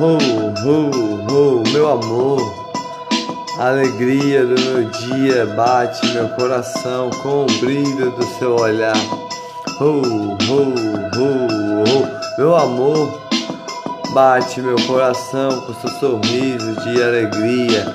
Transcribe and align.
Oh, 0.00 0.16
oh, 0.64 1.26
oh, 1.28 1.68
meu 1.70 1.90
amor, 1.90 2.40
a 3.58 3.66
alegria 3.66 4.46
do 4.46 4.54
meu 4.60 4.84
dia 4.90 5.44
bate 5.56 6.06
meu 6.12 6.28
coração 6.28 7.10
com 7.20 7.42
o 7.42 7.58
brilho 7.58 8.12
do 8.12 8.24
seu 8.38 8.54
olhar. 8.54 8.94
Oh, 9.80 10.36
oh, 10.50 10.72
oh, 11.18 11.40
oh, 11.84 12.40
meu 12.40 12.54
amor, 12.54 13.20
bate 14.12 14.60
meu 14.60 14.76
coração 14.86 15.62
com 15.62 15.74
seu 15.74 15.90
sorriso 15.98 16.80
de 16.82 17.02
alegria 17.02 17.92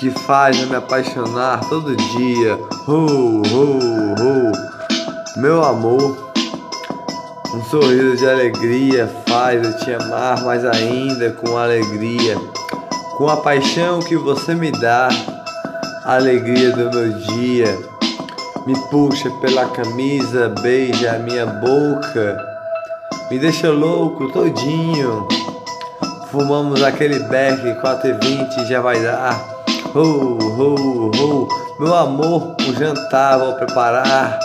que 0.00 0.08
faz 0.08 0.58
eu 0.58 0.68
me 0.68 0.76
apaixonar 0.76 1.60
todo 1.68 1.94
dia. 1.94 2.58
Oh, 2.88 3.42
oh, 3.52 4.14
oh, 4.22 5.38
meu 5.38 5.62
amor. 5.62 6.25
Um 7.56 7.64
sorriso 7.64 8.18
de 8.18 8.28
alegria 8.28 9.08
faz 9.26 9.64
eu 9.64 9.78
te 9.78 9.90
amar 9.90 10.44
mais 10.44 10.62
ainda 10.62 11.30
com 11.30 11.56
alegria. 11.56 12.36
Com 13.16 13.30
a 13.30 13.38
paixão 13.38 13.98
que 14.00 14.14
você 14.14 14.54
me 14.54 14.70
dá, 14.70 15.08
a 16.04 16.16
alegria 16.16 16.70
do 16.72 16.90
meu 16.90 17.14
dia. 17.14 17.78
Me 18.66 18.78
puxa 18.90 19.30
pela 19.40 19.64
camisa, 19.70 20.52
beija 20.60 21.12
a 21.12 21.18
minha 21.18 21.46
boca, 21.46 22.38
me 23.30 23.38
deixa 23.38 23.70
louco 23.70 24.30
todinho. 24.32 25.26
Fumamos 26.30 26.82
aquele 26.82 27.20
beck 27.20 27.62
4,20 27.80 28.68
já 28.68 28.82
vai 28.82 29.02
dar. 29.02 29.42
Oh, 29.94 30.36
oh, 30.58 31.10
oh, 31.22 31.82
meu 31.82 31.94
amor, 31.94 32.54
o 32.68 32.74
jantar 32.74 33.38
vou 33.38 33.54
preparar. 33.54 34.38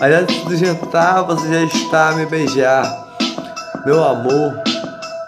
Mas 0.00 0.14
antes 0.14 0.44
do 0.44 0.56
jantar 0.56 1.22
você 1.22 1.48
já 1.48 1.62
está 1.64 2.08
a 2.10 2.12
me 2.12 2.26
beijar. 2.26 3.04
Meu 3.86 4.02
amor, 4.02 4.54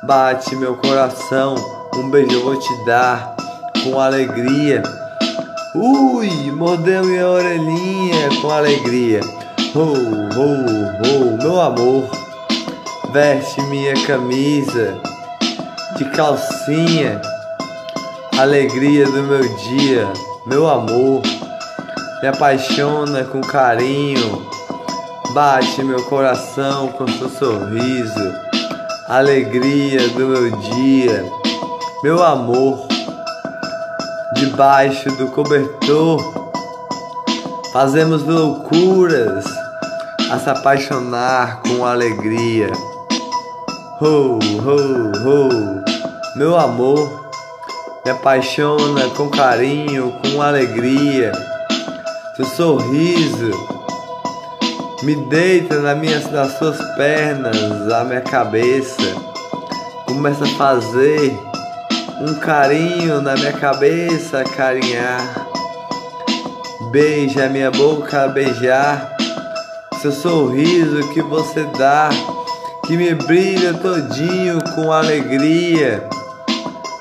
bate 0.03 0.55
meu 0.57 0.77
coração. 0.77 1.55
Um 1.95 2.11
beijo 2.11 2.33
eu 2.33 2.45
vou 2.45 2.59
te 2.59 2.85
dar 2.85 3.35
com 3.83 4.01
alegria. 4.01 4.83
Ui, 5.75 6.51
mordeu 6.53 7.05
minha 7.05 7.29
orelhinha 7.29 8.29
com 8.41 8.51
alegria. 8.51 9.21
Oh, 9.75 9.93
oh, 10.37 11.05
oh, 11.05 11.43
meu 11.43 11.61
amor, 11.61 12.09
veste 13.13 13.61
minha 13.63 13.95
camisa 14.07 14.99
de 15.97 16.05
calcinha. 16.07 17.21
Alegria 18.39 19.05
do 19.07 19.23
meu 19.23 19.57
dia, 19.57 20.09
meu 20.47 20.69
amor, 20.69 21.23
me 22.23 22.29
apaixona 22.29 23.25
com 23.25 23.41
carinho 23.41 24.57
Bate 25.37 25.83
meu 25.85 26.03
coração 26.05 26.89
com 26.89 27.07
seu 27.07 27.29
sorriso, 27.29 28.35
alegria 29.07 30.09
do 30.09 30.27
meu 30.27 30.51
dia, 30.51 31.31
meu 32.03 32.25
amor. 32.25 32.89
Debaixo 34.33 35.11
do 35.17 35.27
cobertor, 35.27 36.23
fazemos 37.71 38.23
loucuras 38.23 39.45
a 40.31 40.39
se 40.39 40.49
apaixonar 40.49 41.61
com 41.61 41.85
alegria. 41.85 42.71
Oh, 44.01 44.39
oh, 44.65 45.13
oh, 45.29 46.39
meu 46.39 46.59
amor, 46.59 47.29
me 48.07 48.11
apaixona 48.11 49.07
com 49.11 49.29
carinho, 49.29 50.15
com 50.23 50.41
alegria. 50.41 51.56
Seu 52.37 52.45
sorriso 52.45 53.51
me 55.03 55.17
deita 55.17 55.81
na 55.81 55.95
minha, 55.95 56.21
nas 56.29 56.59
suas 56.59 56.77
pernas, 56.95 57.57
a 57.91 58.05
minha 58.05 58.21
cabeça. 58.21 59.15
Começa 60.05 60.45
a 60.45 60.49
fazer 60.49 61.35
um 62.21 62.35
carinho 62.35 63.23
na 63.23 63.37
minha 63.37 63.55
cabeça, 63.55 64.45
carinhar. 64.45 65.49
Beija 66.91 67.49
minha 67.49 67.71
boca, 67.71 68.29
beijar. 68.29 69.17
Seu 70.03 70.13
sorriso 70.13 71.09
que 71.15 71.23
você 71.23 71.65
dá, 71.79 72.11
que 72.87 72.99
me 72.99 73.15
brilha 73.15 73.73
todinho 73.73 74.63
com 74.75 74.93
alegria. 74.93 76.07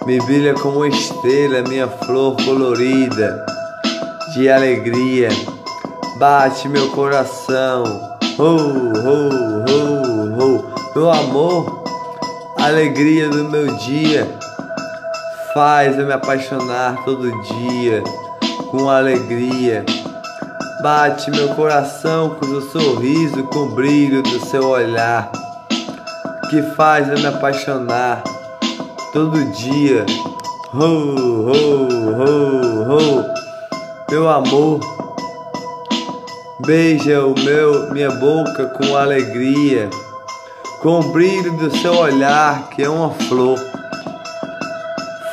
Me 0.05 0.17
brilha 0.21 0.53
como 0.53 0.85
estrela, 0.85 1.61
minha 1.67 1.89
flor 1.89 2.37
colorida 2.37 3.54
de 4.35 4.49
alegria 4.49 5.29
bate 6.17 6.67
meu 6.67 6.89
coração. 6.89 7.83
Oh, 8.37 8.43
oh, 8.43 9.29
oh, 9.69 10.43
oh, 10.43 10.93
meu 10.93 11.09
amor, 11.09 11.83
alegria 12.59 13.29
do 13.29 13.45
meu 13.45 13.73
dia, 13.77 14.27
faz 15.53 15.97
eu 15.97 16.05
me 16.05 16.11
apaixonar 16.11 17.03
todo 17.05 17.31
dia 17.43 18.03
com 18.71 18.89
alegria. 18.89 19.85
Bate 20.81 21.31
meu 21.31 21.55
coração 21.55 22.35
com 22.35 22.45
o 22.45 22.61
sorriso, 22.61 23.41
com 23.45 23.59
o 23.59 23.69
brilho 23.69 24.21
do 24.21 24.45
seu 24.45 24.67
olhar, 24.67 25.31
que 26.49 26.61
faz 26.75 27.07
eu 27.07 27.17
me 27.17 27.25
apaixonar 27.25 28.21
todo 29.13 29.45
dia. 29.51 30.05
Oh, 30.73 31.51
oh, 31.51 31.87
oh, 32.19 32.97
oh, 32.99 33.44
meu 34.09 34.29
amor. 34.29 34.79
Beija 36.65 37.25
o 37.25 37.33
meu, 37.39 37.91
minha 37.91 38.11
boca 38.11 38.65
com 38.67 38.95
alegria, 38.95 39.89
com 40.81 40.99
o 40.99 41.11
brilho 41.11 41.51
do 41.57 41.75
seu 41.77 41.95
olhar, 41.97 42.69
que 42.69 42.83
é 42.83 42.89
uma 42.89 43.09
flor. 43.11 43.59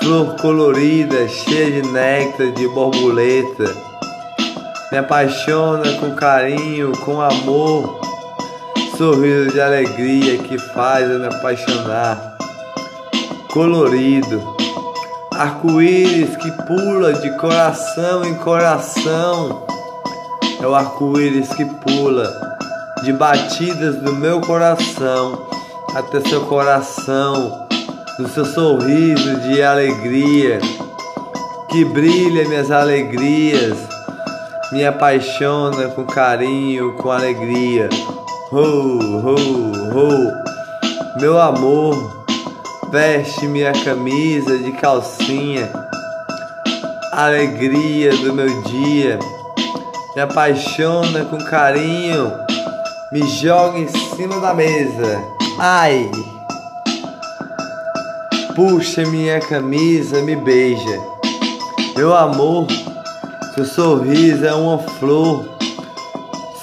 Flor 0.00 0.36
colorida, 0.40 1.28
cheia 1.28 1.82
de 1.82 1.88
néctar, 1.90 2.50
de 2.52 2.66
borboleta. 2.68 3.72
Me 4.90 4.98
apaixona 4.98 5.92
com 6.00 6.14
carinho, 6.14 6.92
com 6.98 7.20
amor. 7.20 8.00
Sorriso 8.96 9.52
de 9.52 9.60
alegria 9.60 10.38
que 10.38 10.58
faz 10.58 11.08
eu 11.08 11.18
me 11.18 11.26
apaixonar. 11.26 12.36
Colorido. 13.52 14.61
Arco-íris 15.42 16.36
que 16.36 16.52
pula 16.52 17.14
de 17.14 17.36
coração 17.36 18.24
em 18.24 18.32
coração. 18.36 19.66
É 20.60 20.64
o 20.64 20.72
arco-íris 20.72 21.48
que 21.48 21.64
pula 21.64 22.32
de 23.02 23.12
batidas 23.12 23.96
do 23.96 24.12
meu 24.12 24.40
coração 24.40 25.44
até 25.96 26.20
seu 26.20 26.42
coração, 26.42 27.66
do 28.20 28.28
seu 28.28 28.44
sorriso 28.44 29.40
de 29.40 29.60
alegria. 29.60 30.60
Que 31.68 31.84
brilha 31.86 32.48
minhas 32.48 32.70
alegrias, 32.70 33.76
me 34.70 34.86
apaixona 34.86 35.88
com 35.88 36.04
carinho, 36.04 36.92
com 36.92 37.10
alegria. 37.10 37.88
Meu 41.20 41.40
amor, 41.40 42.21
veste 42.92 43.46
minha 43.46 43.72
camisa 43.72 44.58
de 44.58 44.70
calcinha, 44.72 45.66
alegria 47.10 48.14
do 48.18 48.34
meu 48.34 48.62
dia 48.64 49.18
me 50.14 50.20
apaixona 50.20 51.24
com 51.24 51.38
carinho, 51.38 52.30
me 53.10 53.26
joga 53.26 53.78
em 53.78 53.88
cima 53.88 54.38
da 54.40 54.52
mesa. 54.52 55.24
Ai! 55.58 56.10
Puxa 58.54 59.06
minha 59.06 59.40
camisa, 59.40 60.20
me 60.20 60.36
beija. 60.36 61.00
Meu 61.96 62.14
amor, 62.14 62.66
seu 63.54 63.64
sorriso 63.64 64.44
é 64.44 64.52
uma 64.52 64.76
flor, 64.76 65.48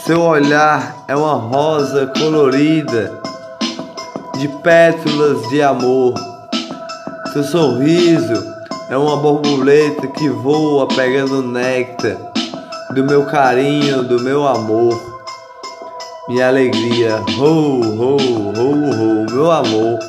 seu 0.06 0.22
olhar 0.22 0.96
é 1.07 1.16
uma 1.16 1.34
rosa 1.34 2.06
colorida 2.06 3.18
de 4.40 4.47
pétalas 4.47 5.50
de 5.50 5.62
amor. 5.62 6.14
Seu 7.34 7.44
sorriso 7.44 8.56
é 8.90 8.96
uma 8.96 9.18
borboleta 9.18 10.08
que 10.08 10.30
voa 10.30 10.88
pegando 10.88 11.41
néctar 11.41 12.16
do 12.96 13.03
meu 13.03 13.26
carinho, 13.26 14.02
do 14.02 14.22
meu 14.22 14.47
amor, 14.47 14.97
minha 16.30 16.47
alegria, 16.47 17.22
oh, 17.38 17.82
oh, 18.00 18.18
oh, 18.58 19.28
oh, 19.28 19.32
meu 19.32 19.52
amor. 19.52 20.00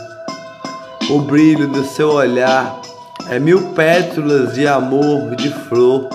O 1.10 1.18
brilho 1.18 1.66
do 1.66 1.84
seu 1.84 2.12
olhar 2.12 2.80
é 3.28 3.40
mil 3.40 3.72
pétalas 3.72 4.54
de 4.54 4.64
amor 4.64 5.34
de 5.34 5.50
flor 5.50 6.08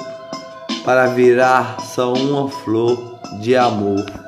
para 0.85 1.07
virar 1.07 1.81
só 1.81 2.13
uma 2.13 2.49
flor 2.49 2.97
de 3.41 3.57
amor. 3.57 4.24